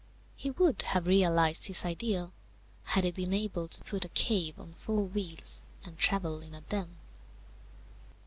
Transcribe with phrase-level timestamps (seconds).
[0.35, 2.33] He would have realized his ideal,
[2.85, 6.61] had he been able to put a cave on four wheels and travel in a
[6.61, 6.97] den.